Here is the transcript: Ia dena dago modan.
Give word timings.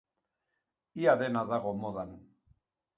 Ia 1.03 1.15
dena 1.21 1.47
dago 1.55 1.77
modan. 1.85 2.19